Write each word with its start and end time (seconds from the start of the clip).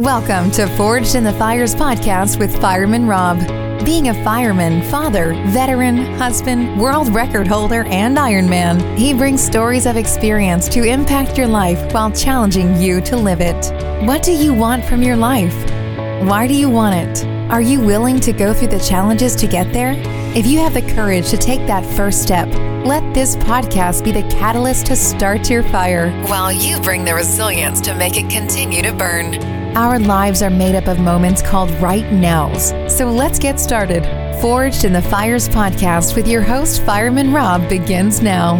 Welcome 0.00 0.50
to 0.52 0.66
Forged 0.78 1.14
in 1.14 1.24
the 1.24 1.34
Fires 1.34 1.74
podcast 1.74 2.38
with 2.38 2.58
Fireman 2.58 3.06
Rob. 3.06 3.38
Being 3.84 4.08
a 4.08 4.24
fireman, 4.24 4.82
father, 4.90 5.34
veteran, 5.48 5.98
husband, 6.14 6.80
world 6.80 7.14
record 7.14 7.46
holder, 7.46 7.84
and 7.84 8.16
Ironman, 8.16 8.96
he 8.96 9.12
brings 9.12 9.42
stories 9.42 9.84
of 9.84 9.98
experience 9.98 10.70
to 10.70 10.84
impact 10.84 11.36
your 11.36 11.48
life 11.48 11.92
while 11.92 12.10
challenging 12.10 12.80
you 12.80 13.02
to 13.02 13.14
live 13.14 13.42
it. 13.42 13.70
What 14.06 14.22
do 14.22 14.32
you 14.32 14.54
want 14.54 14.86
from 14.86 15.02
your 15.02 15.16
life? 15.16 15.54
Why 16.26 16.46
do 16.46 16.54
you 16.54 16.70
want 16.70 16.94
it? 16.94 17.26
Are 17.52 17.60
you 17.60 17.78
willing 17.78 18.20
to 18.20 18.32
go 18.32 18.54
through 18.54 18.68
the 18.68 18.80
challenges 18.80 19.36
to 19.36 19.46
get 19.46 19.70
there? 19.70 19.92
If 20.34 20.46
you 20.46 20.60
have 20.60 20.72
the 20.72 20.94
courage 20.94 21.28
to 21.28 21.36
take 21.36 21.66
that 21.66 21.84
first 21.94 22.22
step, 22.22 22.48
let 22.86 23.02
this 23.12 23.36
podcast 23.36 24.02
be 24.02 24.12
the 24.12 24.26
catalyst 24.30 24.86
to 24.86 24.96
start 24.96 25.50
your 25.50 25.62
fire 25.64 26.10
while 26.22 26.50
you 26.50 26.80
bring 26.80 27.04
the 27.04 27.14
resilience 27.14 27.82
to 27.82 27.94
make 27.94 28.16
it 28.16 28.30
continue 28.30 28.80
to 28.80 28.94
burn. 28.94 29.59
Our 29.76 30.00
lives 30.00 30.42
are 30.42 30.50
made 30.50 30.74
up 30.74 30.88
of 30.88 30.98
moments 30.98 31.42
called 31.42 31.70
right 31.80 32.10
nows. 32.12 32.70
So 32.92 33.08
let's 33.08 33.38
get 33.38 33.60
started. 33.60 34.02
Forged 34.40 34.84
in 34.84 34.92
the 34.92 35.00
Fires 35.00 35.48
podcast 35.48 36.16
with 36.16 36.26
your 36.26 36.42
host, 36.42 36.82
Fireman 36.82 37.32
Rob, 37.32 37.68
begins 37.68 38.20
now. 38.20 38.56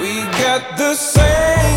We 0.00 0.14
got 0.40 0.78
the 0.78 0.94
same 0.94 1.67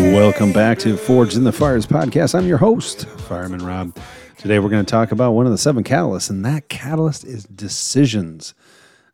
Welcome 0.00 0.54
back 0.54 0.78
to 0.78 0.96
Forged 0.96 1.36
in 1.36 1.44
the 1.44 1.52
Fires 1.52 1.86
podcast. 1.86 2.34
I'm 2.34 2.46
your 2.46 2.56
host, 2.56 3.06
Fireman 3.06 3.62
Rob. 3.62 3.94
Today 4.38 4.58
we're 4.58 4.70
going 4.70 4.84
to 4.84 4.90
talk 4.90 5.12
about 5.12 5.32
one 5.32 5.44
of 5.44 5.52
the 5.52 5.58
seven 5.58 5.84
catalysts, 5.84 6.30
and 6.30 6.42
that 6.42 6.70
catalyst 6.70 7.22
is 7.22 7.44
decisions. 7.44 8.54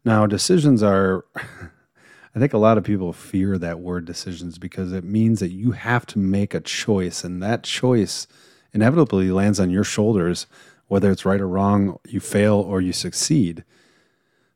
Now, 0.04 0.26
decisions 0.26 0.84
are, 0.84 1.24
I 1.34 2.38
think 2.38 2.52
a 2.52 2.58
lot 2.58 2.78
of 2.78 2.84
people 2.84 3.12
fear 3.12 3.58
that 3.58 3.80
word 3.80 4.04
decisions 4.04 4.58
because 4.58 4.92
it 4.92 5.02
means 5.02 5.40
that 5.40 5.50
you 5.50 5.72
have 5.72 6.06
to 6.06 6.20
make 6.20 6.54
a 6.54 6.60
choice, 6.60 7.24
and 7.24 7.42
that 7.42 7.64
choice 7.64 8.28
inevitably 8.72 9.32
lands 9.32 9.58
on 9.58 9.70
your 9.70 9.84
shoulders, 9.84 10.46
whether 10.86 11.10
it's 11.10 11.26
right 11.26 11.40
or 11.40 11.48
wrong, 11.48 11.98
you 12.06 12.20
fail 12.20 12.54
or 12.54 12.80
you 12.80 12.92
succeed. 12.92 13.64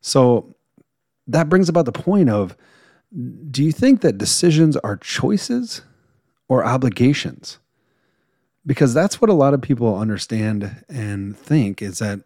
So 0.01 0.55
that 1.27 1.49
brings 1.49 1.69
about 1.69 1.87
the 1.87 1.93
point 1.93 2.31
of 2.31 2.57
do 3.51 3.65
you 3.65 3.73
think 3.73 4.01
that 4.03 4.17
decisions 4.17 4.77
are 4.77 4.97
choices 4.97 5.83
or 6.51 6.65
obligations? 6.67 7.61
Because 8.67 8.93
that's 8.93 9.21
what 9.21 9.31
a 9.31 9.35
lot 9.35 9.55
of 9.55 9.63
people 9.63 9.97
understand 9.97 10.85
and 10.89 11.39
think 11.39 11.81
is 11.81 12.01
that 12.01 12.21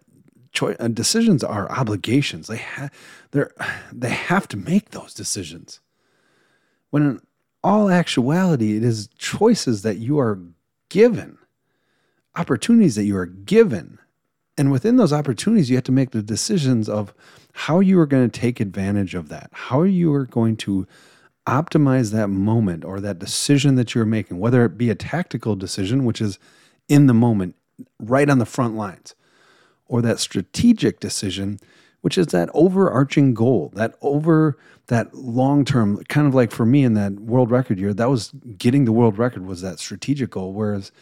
choi- 0.51 0.77
uh, 0.81 0.89
decisions 0.89 1.45
are 1.45 1.71
obligations. 1.71 2.47
They 2.47 2.57
ha- 2.57 2.89
they're 3.33 3.53
they 3.93 4.09
have 4.09 4.49
to 4.49 4.57
make 4.57 4.91
those 4.91 5.13
decisions. 5.13 5.81
When 6.91 7.03
in 7.03 7.21
all 7.63 7.91
actuality, 7.91 8.77
it 8.77 8.83
is 8.83 9.09
choices 9.19 9.83
that 9.83 9.99
you 9.99 10.19
are 10.19 10.41
given, 10.89 11.37
opportunities 12.35 12.95
that 12.95 13.05
you 13.05 13.17
are 13.17 13.27
given. 13.27 13.99
And 14.57 14.71
within 14.73 14.97
those 14.97 15.13
opportunities, 15.13 15.69
you 15.69 15.77
have 15.77 15.85
to 15.85 15.93
make 15.93 16.13
the 16.13 16.23
decisions 16.23 16.89
of 16.89 17.13
how 17.53 17.81
you 17.81 17.99
are 18.01 18.07
going 18.07 18.29
to 18.29 18.41
take 18.41 18.59
advantage 18.61 19.15
of 19.15 19.29
that, 19.29 19.51
how 19.53 19.83
you 19.83 20.13
are 20.15 20.27
going 20.27 20.57
to 20.59 20.87
optimize 21.47 22.11
that 22.13 22.29
moment 22.29 22.85
or 22.85 23.01
that 23.01 23.19
decision 23.19 23.75
that 23.75 23.95
you're 23.95 24.05
making, 24.05 24.39
whether 24.39 24.65
it 24.65 24.79
be 24.79 24.91
a 24.91 24.95
tactical 24.95 25.57
decision, 25.57 26.05
which 26.05 26.21
is 26.21 26.39
in 26.89 27.07
the 27.07 27.15
moment, 27.15 27.55
right 27.99 28.31
on 28.31 28.39
the 28.39 28.47
front 28.47 28.77
lines, 28.77 29.15
or 29.87 30.01
that 30.03 30.19
strategic 30.19 31.01
decision, 31.01 31.59
which 32.01 32.17
is 32.17 32.29
that 32.29 32.49
overarching 32.55 33.35
goal, 33.35 33.73
that 33.75 33.95
over 34.01 34.57
that 34.87 35.15
long 35.15 35.65
term, 35.65 36.03
kind 36.05 36.27
of 36.27 36.35
like 36.35 36.51
for 36.51 36.67
me 36.67 36.85
in 36.85 36.95
that 36.95 37.15
world 37.15 37.51
record 37.51 37.79
year, 37.79 37.95
that 37.95 38.11
was 38.11 38.31
getting 38.57 38.85
the 38.85 38.93
world 38.93 39.19
record 39.19 39.47
was 39.47 39.61
that 39.63 39.79
strategic 39.79 40.31
goal, 40.31 40.53
whereas 40.53 40.93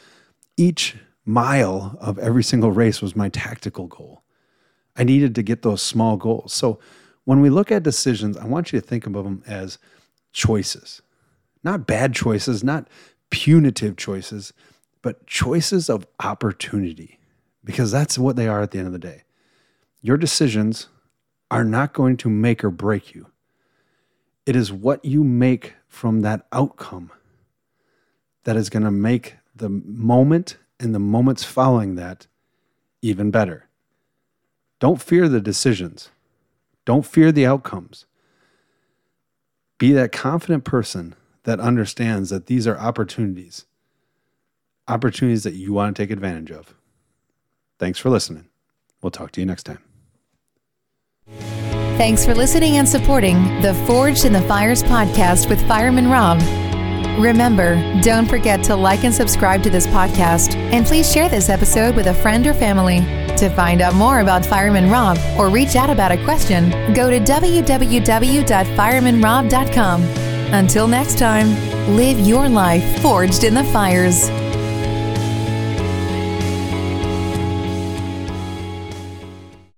each 0.56 0.96
mile 1.24 1.96
of 2.00 2.18
every 2.18 2.42
single 2.42 2.72
race 2.72 3.00
was 3.00 3.16
my 3.16 3.28
tactical 3.28 3.86
goal. 3.86 4.22
I 4.96 5.04
needed 5.04 5.34
to 5.36 5.42
get 5.42 5.62
those 5.62 5.82
small 5.82 6.16
goals. 6.16 6.52
So 6.52 6.78
when 7.24 7.40
we 7.40 7.50
look 7.50 7.70
at 7.70 7.82
decisions, 7.82 8.36
I 8.36 8.46
want 8.46 8.72
you 8.72 8.80
to 8.80 8.86
think 8.86 9.06
of 9.06 9.12
them 9.12 9.42
as 9.46 9.78
choices, 10.32 11.02
not 11.62 11.86
bad 11.86 12.14
choices, 12.14 12.64
not 12.64 12.88
punitive 13.30 13.96
choices, 13.96 14.52
but 15.02 15.26
choices 15.26 15.88
of 15.90 16.06
opportunity, 16.22 17.18
because 17.64 17.90
that's 17.90 18.18
what 18.18 18.36
they 18.36 18.48
are 18.48 18.62
at 18.62 18.70
the 18.70 18.78
end 18.78 18.86
of 18.86 18.92
the 18.92 18.98
day. 18.98 19.22
Your 20.00 20.16
decisions 20.16 20.88
are 21.50 21.64
not 21.64 21.92
going 21.92 22.16
to 22.18 22.28
make 22.28 22.64
or 22.64 22.70
break 22.70 23.14
you. 23.14 23.26
It 24.46 24.56
is 24.56 24.72
what 24.72 25.04
you 25.04 25.22
make 25.22 25.74
from 25.86 26.22
that 26.22 26.46
outcome 26.52 27.12
that 28.44 28.56
is 28.56 28.70
going 28.70 28.84
to 28.84 28.90
make 28.90 29.36
the 29.54 29.68
moment 29.68 30.56
and 30.80 30.94
the 30.94 30.98
moments 30.98 31.44
following 31.44 31.94
that 31.94 32.26
even 33.02 33.30
better. 33.30 33.68
Don't 34.80 35.00
fear 35.00 35.28
the 35.28 35.40
decisions. 35.40 36.10
Don't 36.84 37.06
fear 37.06 37.30
the 37.30 37.46
outcomes. 37.46 38.06
Be 39.82 39.90
that 39.94 40.12
confident 40.12 40.62
person 40.62 41.16
that 41.42 41.58
understands 41.58 42.30
that 42.30 42.46
these 42.46 42.68
are 42.68 42.78
opportunities, 42.78 43.66
opportunities 44.86 45.42
that 45.42 45.54
you 45.54 45.72
want 45.72 45.96
to 45.96 46.00
take 46.00 46.12
advantage 46.12 46.52
of. 46.52 46.76
Thanks 47.80 47.98
for 47.98 48.08
listening. 48.08 48.46
We'll 49.02 49.10
talk 49.10 49.32
to 49.32 49.40
you 49.40 49.46
next 49.46 49.64
time. 49.64 49.80
Thanks 51.98 52.24
for 52.24 52.32
listening 52.32 52.76
and 52.76 52.88
supporting 52.88 53.60
the 53.60 53.74
Forged 53.88 54.24
in 54.24 54.32
the 54.32 54.42
Fires 54.42 54.84
podcast 54.84 55.50
with 55.50 55.60
Fireman 55.66 56.08
Rob. 56.08 56.38
Remember, 57.20 57.74
don't 58.02 58.28
forget 58.28 58.62
to 58.62 58.76
like 58.76 59.02
and 59.02 59.12
subscribe 59.12 59.64
to 59.64 59.70
this 59.70 59.88
podcast, 59.88 60.54
and 60.54 60.86
please 60.86 61.12
share 61.12 61.28
this 61.28 61.48
episode 61.48 61.96
with 61.96 62.06
a 62.06 62.14
friend 62.14 62.46
or 62.46 62.54
family. 62.54 63.00
To 63.42 63.50
find 63.50 63.80
out 63.80 63.96
more 63.96 64.20
about 64.20 64.46
Fireman 64.46 64.88
Rob 64.88 65.18
or 65.36 65.48
reach 65.48 65.74
out 65.74 65.90
about 65.90 66.12
a 66.12 66.22
question, 66.22 66.70
go 66.94 67.10
to 67.10 67.18
www.firemanrob.com. 67.18 70.02
Until 70.54 70.86
next 70.86 71.18
time, 71.18 71.96
live 71.96 72.20
your 72.20 72.48
life 72.48 73.02
forged 73.02 73.42
in 73.42 73.54
the 73.54 73.64
fires. 73.64 74.30